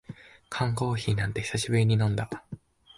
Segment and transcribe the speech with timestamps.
[0.49, 2.27] 缶コーヒーなんて久しぶりに飲んだ